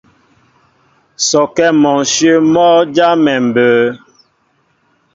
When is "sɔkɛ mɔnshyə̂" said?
1.27-2.37